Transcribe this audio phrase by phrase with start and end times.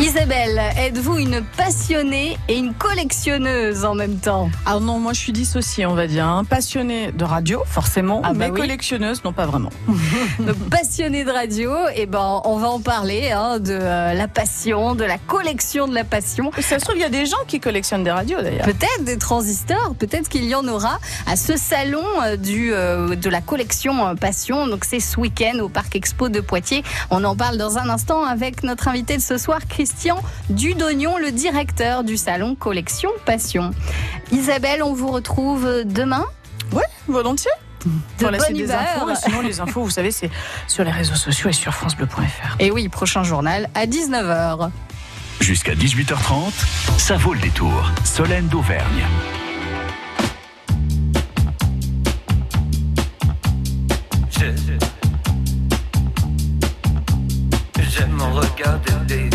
[0.00, 5.32] Isabelle, êtes-vous une passionnée et une collectionneuse en même temps Ah non, moi je suis
[5.32, 6.26] dissociée, on va dire.
[6.26, 6.42] Hein.
[6.44, 8.60] Passionnée de radio, forcément, Ah bah mais oui.
[8.60, 9.70] collectionneuse, non pas vraiment.
[10.40, 14.96] Donc, passionnée de radio, et ben on va en parler hein, de euh, la passion,
[14.96, 16.50] de la collection de la passion.
[16.58, 18.66] Et ça se trouve, il y a des gens qui collectionnent des radios d'ailleurs.
[18.66, 20.98] Peut-être des transistors, peut-être qu'il y en aura
[21.28, 24.66] à ce salon euh, du, euh, de la collection Passion.
[24.66, 26.82] Donc c'est ce week-end au Parc Expo de Poitiers.
[27.10, 30.16] On en parle dans un instant avec notre invité de ce soir, Christian
[30.48, 33.70] Dudognon, le directeur du salon Collection Passion.
[34.32, 36.24] Isabelle, on vous retrouve demain
[36.72, 37.50] Ouais, volontiers.
[37.84, 39.10] de Voilà, c'est bonne des infos.
[39.10, 40.30] Et sinon, les infos, vous savez, c'est
[40.68, 42.56] sur les réseaux sociaux et sur FranceBleu.fr.
[42.60, 44.70] Et oui, prochain journal à 19h.
[45.40, 46.50] Jusqu'à 18h30,
[46.96, 47.92] ça vaut le détour.
[48.04, 49.04] Solène d'Auvergne.
[54.30, 54.78] Je-
[57.90, 59.30] J'aime regarder des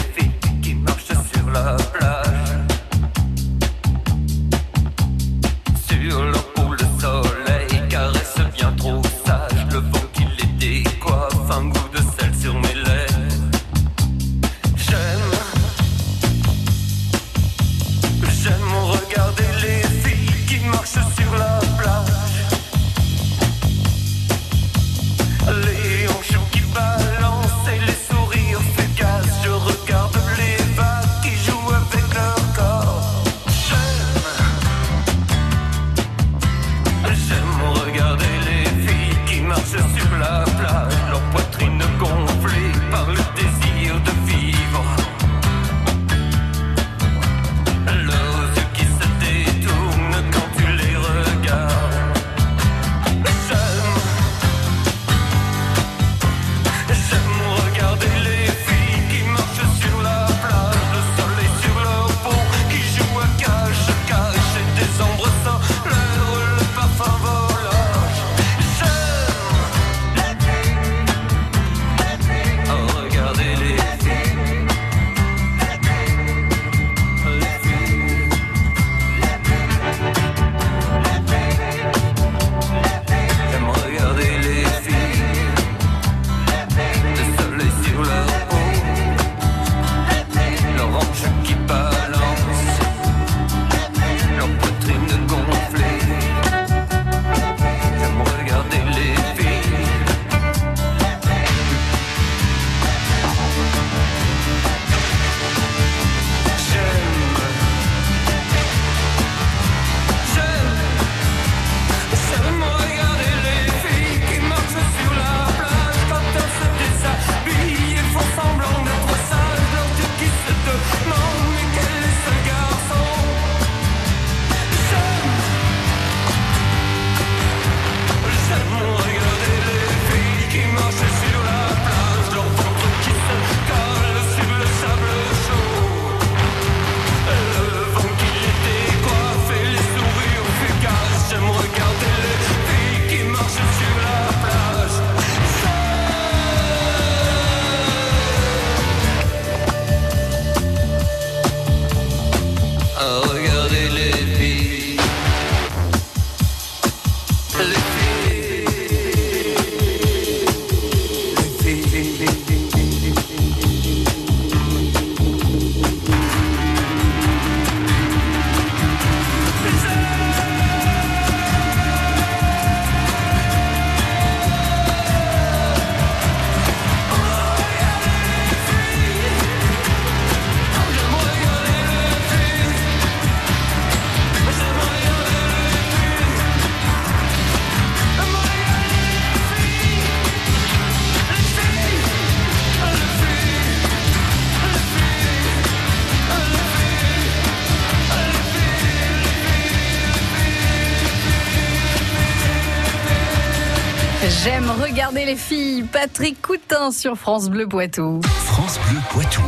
[205.29, 205.83] les filles.
[205.83, 208.19] Patrick Coutin sur France Bleu Poitou.
[208.23, 209.43] France Bleu Poitou.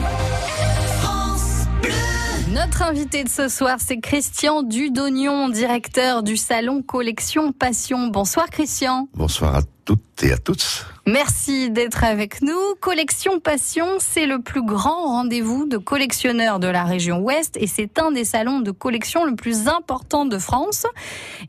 [2.51, 8.10] Notre invité de ce soir, c'est Christian Dudognon, directeur du salon Collection Passion.
[8.10, 9.07] Bonsoir Christian.
[9.16, 10.86] Bonsoir à toutes et à tous.
[11.07, 12.75] Merci d'être avec nous.
[12.80, 17.98] Collection Passion, c'est le plus grand rendez-vous de collectionneurs de la région Ouest et c'est
[18.00, 20.86] un des salons de collection le plus important de France.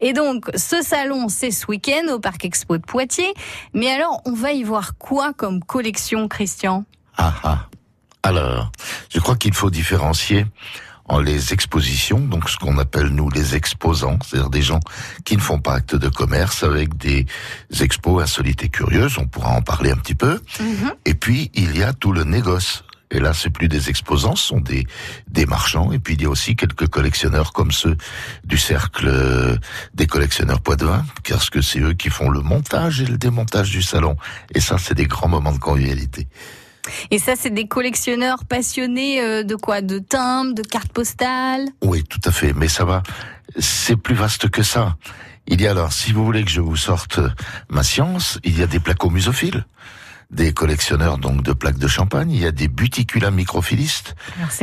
[0.01, 3.35] Et donc, ce salon, c'est ce week-end au Parc Expo de Poitiers.
[3.75, 6.85] Mais alors, on va y voir quoi comme collection, Christian?
[7.19, 7.69] Ah ah.
[8.23, 8.73] Alors,
[9.11, 10.47] je crois qu'il faut différencier
[11.13, 14.81] en les expositions, donc ce qu'on appelle nous les exposants, c'est-à-dire des gens
[15.25, 17.27] qui ne font pas acte de commerce avec des
[17.81, 20.41] expos insolites et curieuses, on pourra en parler un petit peu.
[21.05, 22.85] Et puis il y a tout le négoce.
[23.15, 24.87] Et là, c'est plus des exposants, ce sont des
[25.29, 25.93] des marchands.
[25.93, 27.99] Et puis il y a aussi quelques collectionneurs comme ceux
[28.45, 29.57] du cercle euh,
[29.93, 33.83] des collectionneurs Poitevin, parce que c'est eux qui font le montage et le démontage du
[33.83, 34.17] salon.
[34.55, 36.27] Et ça, c'est des grands moments de convivialité.
[37.11, 39.83] Et ça, c'est des collectionneurs passionnés euh, de quoi?
[39.83, 41.69] De timbres, de cartes postales?
[41.83, 43.03] Oui, tout à fait, mais ça va.
[43.59, 44.97] C'est plus vaste que ça.
[45.47, 47.21] Il y a alors, si vous voulez que je vous sorte
[47.69, 49.65] ma science, il y a des plaques musophiles,
[50.33, 54.15] des collectionneurs donc de plaques de champagne, il y a des buticulas microphilistes,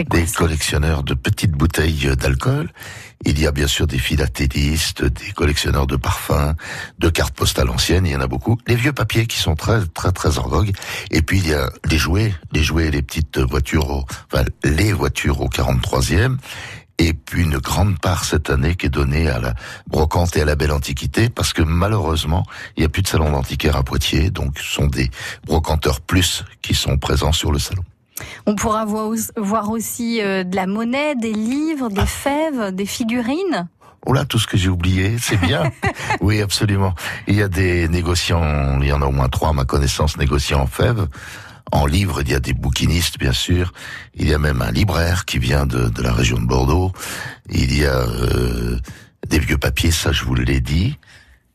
[0.09, 2.71] des collectionneurs de petites bouteilles d'alcool.
[3.25, 6.55] Il y a bien sûr des philatélistes, des collectionneurs de parfums,
[6.99, 8.57] de cartes postales anciennes, il y en a beaucoup.
[8.65, 10.71] Les vieux papiers qui sont très très très en vogue.
[11.11, 14.45] Et puis il y a les jouets, les jouets, et les petites voitures, au, enfin
[14.63, 16.37] les voitures au 43e.
[16.99, 19.53] Et puis une grande part cette année qui est donnée à la
[19.87, 22.43] brocante et à la belle antiquité, parce que malheureusement,
[22.75, 25.09] il n'y a plus de salon d'antiquaire à Poitiers, donc ce sont des
[25.45, 27.83] brocanteurs plus qui sont présents sur le salon.
[28.45, 33.69] On pourra voir, aussi euh, de la monnaie, des livres, des fèves, des figurines.
[34.05, 35.71] Oh là, tout ce que j'ai oublié, c'est bien.
[36.21, 36.93] oui, absolument.
[37.27, 40.17] Il y a des négociants, il y en a au moins trois à ma connaissance,
[40.17, 41.07] négociants en fèves.
[41.71, 43.73] En livres, il y a des bouquinistes, bien sûr.
[44.15, 46.91] Il y a même un libraire qui vient de, de la région de Bordeaux.
[47.49, 48.79] Il y a euh,
[49.27, 50.97] des vieux papiers, ça je vous l'ai dit.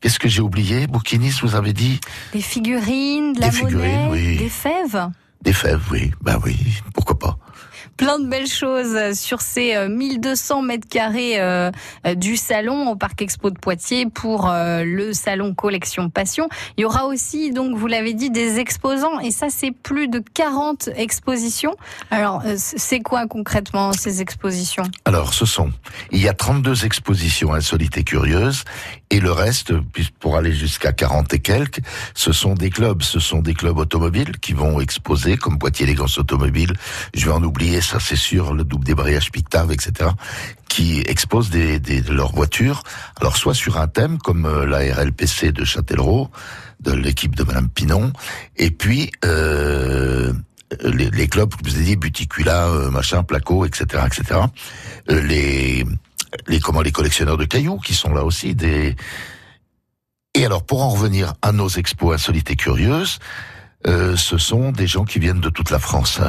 [0.01, 0.87] Qu'est-ce que j'ai oublié?
[0.87, 1.99] Bouquiniste, vous avez dit?
[2.31, 4.37] Des figurines, de la Des figurines, oui.
[4.37, 5.09] des fèves.
[5.41, 6.11] Des fèves, oui.
[6.21, 6.55] Ben oui,
[6.93, 7.37] pourquoi pas.
[7.97, 11.71] Plein de belles choses sur ces euh, 1200 mètres carrés euh,
[12.05, 16.49] euh, du salon au Parc Expo de Poitiers pour euh, le salon Collection Passion.
[16.77, 20.21] Il y aura aussi, donc vous l'avez dit, des exposants et ça c'est plus de
[20.33, 21.75] 40 expositions.
[22.11, 24.83] Alors euh, c'est quoi concrètement ces expositions?
[25.05, 25.71] Alors, ce sont,
[26.11, 28.63] il y a 32 expositions insolites et curieuses,
[29.09, 29.73] et le reste,
[30.19, 31.79] pour aller jusqu'à 40 et quelques,
[32.13, 36.17] ce sont des clubs, ce sont des clubs automobiles qui vont exposer, comme Poitiers Élégance
[36.17, 36.73] Automobile,
[37.13, 40.09] je vais en oublier, ça c'est sûr, le double débrayage Pictave, etc.,
[40.67, 42.83] qui exposent des, des, de leurs voitures,
[43.19, 46.29] alors soit sur un thème, comme euh, la RLPC de Châtellerault,
[46.81, 48.11] de l'équipe de Madame Pinon,
[48.57, 49.11] et puis...
[49.23, 50.33] Euh,
[50.81, 54.41] les, les clubs, je vous ai dit, Buticula, euh, machin, Placo, etc., etc.
[55.09, 55.85] Euh, les,
[56.47, 58.95] les comment les collectionneurs de cailloux qui sont là aussi des.
[60.33, 63.19] Et alors pour en revenir à nos expos insolites et curieuses,
[63.87, 66.19] euh, ce sont des gens qui viennent de toute la France.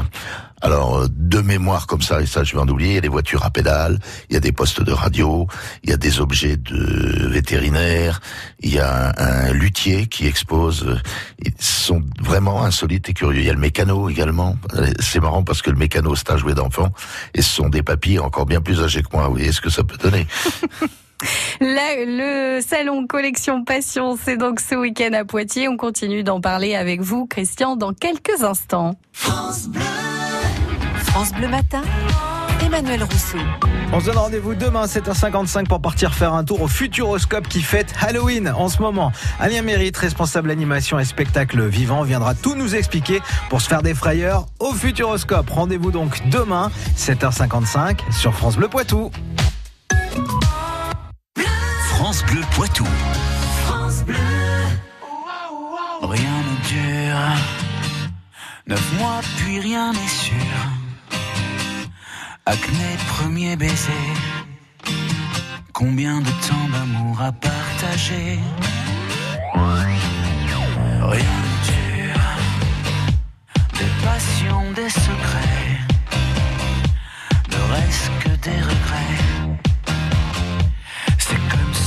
[0.62, 3.02] Alors euh, de mémoire comme ça et ça je vais en oublier, il y a
[3.02, 3.98] des voitures à pédales,
[4.30, 5.46] il y a des postes de radio,
[5.84, 8.20] il y a des objets de vétérinaires,
[8.60, 10.84] il y a un, luthier qui expose.
[10.86, 10.98] euh,
[11.44, 13.40] Ils sont vraiment insolites et curieux.
[13.40, 14.56] Il y a le mécano également.
[14.98, 16.90] C'est marrant parce que le mécano c'est un jouet d'enfant
[17.34, 19.26] et ce sont des papilles encore bien plus âgés que moi.
[19.26, 20.26] Vous voyez ce que ça peut donner.
[21.60, 25.68] Là, le salon Collection Passion, c'est donc ce week-end à Poitiers.
[25.68, 28.94] On continue d'en parler avec vous, Christian, dans quelques instants.
[29.12, 29.68] France
[31.32, 31.82] Bleu Matin,
[32.64, 33.38] Emmanuel Rousseau.
[33.92, 37.62] On se donne rendez-vous demain à 7h55 pour partir faire un tour au Futuroscope qui
[37.62, 39.12] fête Halloween en ce moment.
[39.40, 43.94] Alien Mérite, responsable animation et spectacle vivant, viendra tout nous expliquer pour se faire des
[43.94, 45.48] frayeurs au Futuroscope.
[45.48, 49.10] Rendez-vous donc demain, 7h55 sur France Bleu Poitou.
[52.16, 52.86] France Bleu Poitou.
[56.02, 57.18] Rien ne dure.
[58.66, 60.34] Neuf mois, puis rien n'est sûr.
[62.46, 64.06] Acné, premier baiser.
[65.74, 68.38] Combien de temps d'amour à partager?
[69.54, 72.28] Rien ne dure.
[73.78, 75.80] Des passions, des secrets.
[77.50, 79.65] Ne reste que des regrets.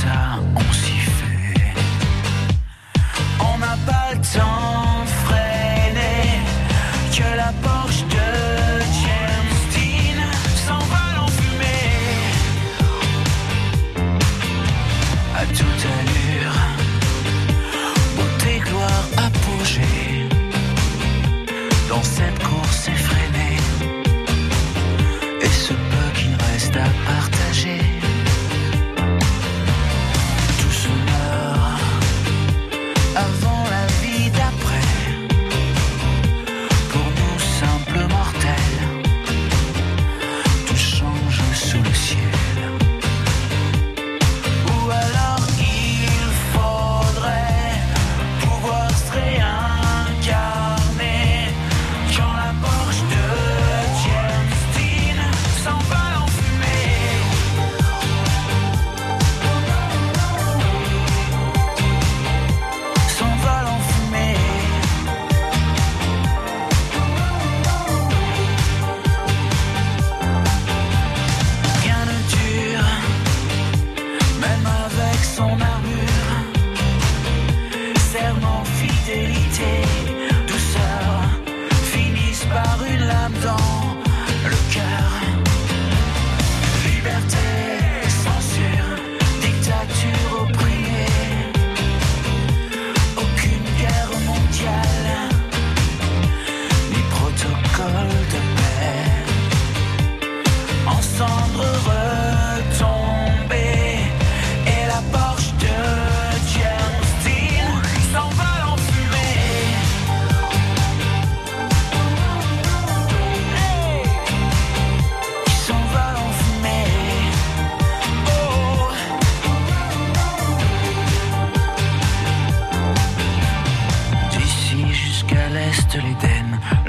[0.06, 1.74] On s'y fait.
[3.38, 6.40] On n'a pas le temps de freiner
[7.12, 7.52] Que la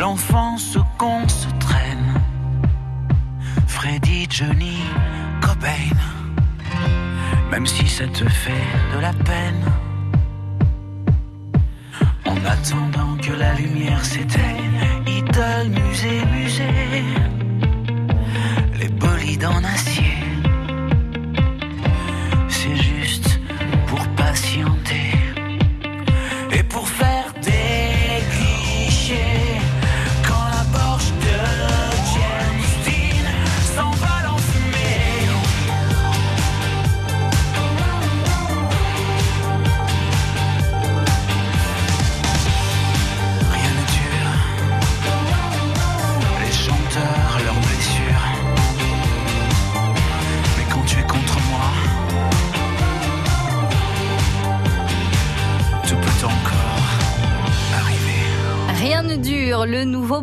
[0.02, 2.14] l'enfance qu'on se traîne.
[3.68, 4.80] Freddy, Johnny,
[5.42, 5.96] Cobain,
[7.52, 9.64] même si ça te fait de la peine.
[12.26, 17.04] En attendant que la lumière s'éteigne, idole, musée, musée,
[18.80, 20.31] les bolides en acier.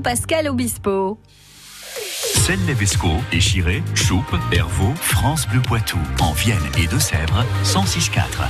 [0.00, 1.18] Pascal Obispo.
[2.48, 8.48] Celle-Levesco, Échiré, Choupe, Hervaux, France Bleu Poitou, en Vienne et Deux-Sèvres, 106.4.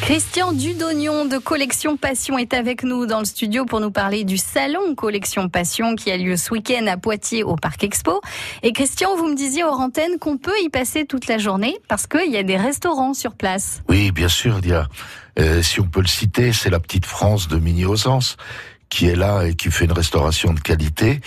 [0.00, 4.38] Christian Dudognon de Collection Passion est avec nous dans le studio pour nous parler du
[4.38, 8.20] salon Collection Passion qui a lieu ce week-end à Poitiers au Parc Expo.
[8.62, 12.06] Et Christian, vous me disiez hors antenne qu'on peut y passer toute la journée parce
[12.06, 13.82] qu'il y a des restaurants sur place.
[13.88, 14.88] Oui, bien sûr, il y a,
[15.38, 18.36] euh, si on peut le citer, c'est la petite France de Mini Ausence
[18.88, 21.20] qui est là et qui fait une restauration de qualité.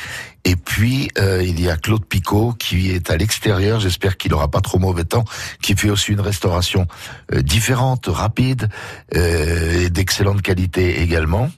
[0.43, 4.49] Et puis, euh, il y a Claude Picot qui est à l'extérieur, j'espère qu'il n'aura
[4.49, 5.25] pas trop mauvais temps,
[5.61, 6.87] qui fait aussi une restauration
[7.33, 8.69] euh, différente, rapide,
[9.15, 11.49] euh, et d'excellente qualité également.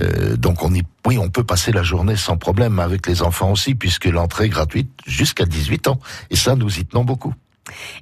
[0.00, 3.50] Euh, donc on y, oui, on peut passer la journée sans problème avec les enfants
[3.50, 5.98] aussi, puisque l'entrée est gratuite jusqu'à 18 ans.
[6.30, 7.34] Et ça, nous y tenons beaucoup.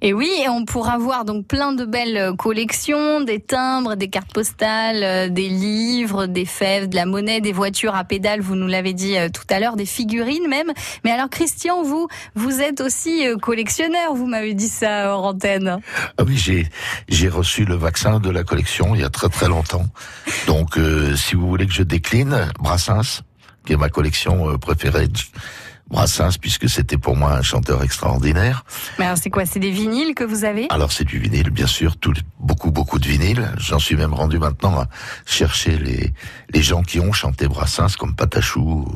[0.02, 5.02] Et oui, on pourra voir donc plein de belles collections, des timbres, des cartes postales,
[5.02, 8.92] euh, des livres, des fèves, de la monnaie, des voitures à pédales, vous nous l'avez
[8.92, 10.72] dit euh, tout à l'heure, des figurines même.
[11.04, 15.78] Mais alors Christian, vous, vous êtes aussi euh, collectionneur, vous m'avez dit ça hors antenne.
[16.16, 16.66] Ah oui, j'ai
[17.08, 19.86] j'ai reçu le vaccin de la collection il y a très très longtemps.
[20.46, 20.78] Donc,
[21.16, 23.22] si vous voulez que je décline, Brassens,
[23.66, 25.08] qui est ma collection préférée,
[25.90, 28.64] Brassens, puisque c'était pour moi un chanteur extraordinaire.
[28.98, 29.46] Mais alors c'est quoi?
[29.46, 30.66] C'est des vinyles que vous avez?
[30.70, 33.50] Alors c'est du vinyle, bien sûr, tout, beaucoup beaucoup de vinyle.
[33.56, 34.88] J'en suis même rendu maintenant à
[35.26, 36.12] chercher les
[36.50, 38.86] les gens qui ont chanté Brassens, comme Patachou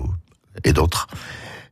[0.64, 1.06] et d'autres.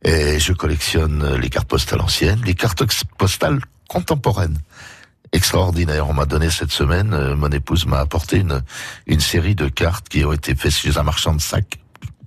[0.03, 2.83] Et je collectionne les cartes postales anciennes, les cartes
[3.17, 4.57] postales contemporaines
[5.33, 6.09] extraordinaire.
[6.09, 8.61] On m'a donné cette semaine, euh, mon épouse m'a apporté une,
[9.07, 11.79] une série de cartes qui ont été faites chez un marchand de sacs.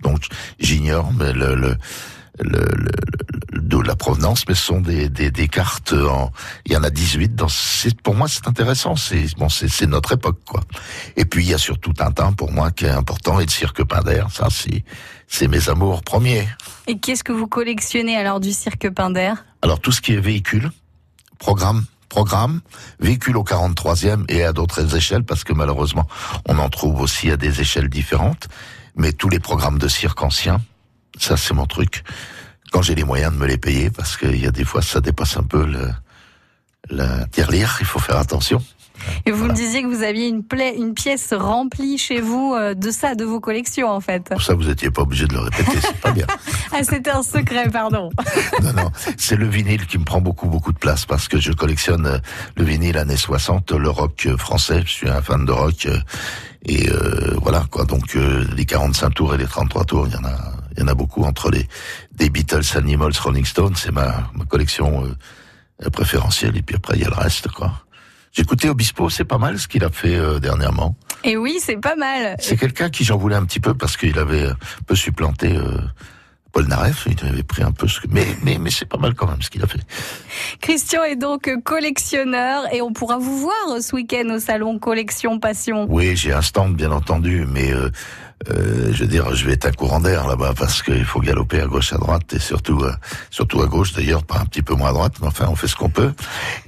[0.02, 0.26] Donc
[0.58, 1.76] j'ignore mais le, le,
[2.40, 2.90] le, le-
[3.60, 6.32] de la provenance, mais ce sont des, des, des cartes en,
[6.66, 9.86] il y en a 18 dans, c'est, pour moi c'est intéressant, c'est, bon, c'est, c'est
[9.86, 10.60] notre époque, quoi.
[11.16, 13.84] Et puis il y a surtout Tintin pour moi qui est important et le cirque
[13.84, 14.84] Pinder, ça c'est,
[15.28, 16.48] c'est mes amours premiers.
[16.86, 20.70] Et qu'est-ce que vous collectionnez alors du cirque Pinder Alors tout ce qui est véhicule,
[21.38, 22.60] programme, programme,
[23.00, 26.06] véhicule au 43e et à d'autres échelles, parce que malheureusement,
[26.46, 28.48] on en trouve aussi à des échelles différentes.
[28.96, 30.60] Mais tous les programmes de cirque anciens,
[31.18, 32.02] ça c'est mon truc.
[32.72, 35.00] Quand j'ai les moyens de me les payer, parce qu'il y a des fois ça
[35.00, 35.88] dépasse un peu le,
[36.90, 38.62] la tirelire, il faut faire attention.
[39.26, 42.74] Et vous me disiez que vous aviez une, pla- une pièce remplie chez vous euh,
[42.74, 44.28] de ça, de vos collections en fait.
[44.30, 46.26] Pour ça, vous étiez pas obligé de le répéter, c'est pas bien.
[46.76, 48.10] Ah, c'était un secret, pardon.
[48.62, 51.52] Non, non, c'est le vinyle qui me prend beaucoup, beaucoup de place parce que je
[51.52, 52.18] collectionne euh,
[52.56, 54.82] le vinyle années 60, le rock euh, français.
[54.86, 55.98] Je suis un fan de rock euh,
[56.66, 57.84] et euh, voilà quoi.
[57.84, 60.82] Donc euh, les 45 tours et les 33 tours, il y en a, il y
[60.84, 61.66] en a beaucoup entre les
[62.12, 63.76] des Beatles, Animals, Rolling Stones.
[63.76, 66.56] C'est ma, ma collection euh, préférentielle.
[66.56, 67.84] Et puis après, il y a le reste quoi.
[68.32, 70.96] J'ai écouté Obispo, c'est pas mal ce qu'il a fait euh, dernièrement.
[71.22, 72.34] Et oui, c'est pas mal.
[72.40, 75.78] C'est quelqu'un qui j'en voulais un petit peu parce qu'il avait un peu supplanté euh,
[76.54, 77.06] Paul Naref.
[77.10, 78.06] Il avait pris un peu ce que...
[78.10, 79.80] Mais, mais, mais c'est pas mal quand même ce qu'il a fait.
[80.60, 85.86] Christian est donc collectionneur et on pourra vous voir ce week-end au salon Collection Passion.
[85.90, 87.90] Oui, j'ai un stand bien entendu, mais euh,
[88.50, 91.60] euh, je veux dire, je vais être un courant d'air là-bas parce qu'il faut galoper
[91.60, 92.92] à gauche, à droite et surtout, euh,
[93.30, 95.66] surtout à gauche d'ailleurs, pas un petit peu moins à droite, mais enfin on fait
[95.68, 96.12] ce qu'on peut.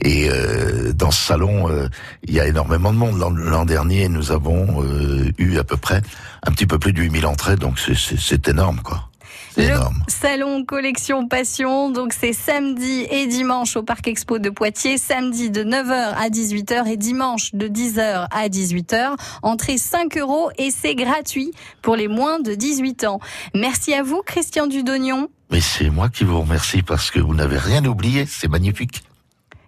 [0.01, 1.89] Et euh, dans ce salon, euh,
[2.25, 3.19] il y a énormément de monde.
[3.19, 6.01] L'an- dernier, nous avons euh, eu à peu près
[6.45, 9.09] un petit peu plus de 8000 entrées, donc c'est énorme quoi.
[9.57, 10.03] C'est Le énorme.
[10.07, 15.65] salon Collection Passion, donc c'est samedi et dimanche au Parc Expo de Poitiers, samedi de
[15.65, 19.17] 9h à 18h et dimanche de 10h à 18h.
[19.43, 23.19] Entrée 5 euros et c'est gratuit pour les moins de 18 ans.
[23.55, 25.29] Merci à vous, Christian Dudognon.
[25.51, 29.05] Mais c'est moi qui vous remercie parce que vous n'avez rien oublié, c'est magnifique.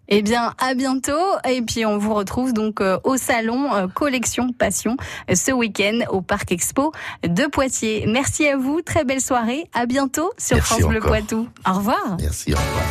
[0.09, 1.13] Eh bien, à bientôt.
[1.49, 4.97] Et puis, on vous retrouve donc euh, au salon euh, Collection Passion
[5.31, 8.07] euh, ce week-end au Parc Expo de Poitiers.
[8.07, 8.81] Merci à vous.
[8.81, 9.69] Très belle soirée.
[9.75, 11.01] À bientôt sur Merci France Bleu.
[11.01, 11.49] Poitou.
[11.69, 12.17] Au revoir.
[12.21, 12.85] Merci, au revoir.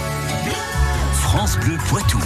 [1.14, 2.20] France Bleu Poitou.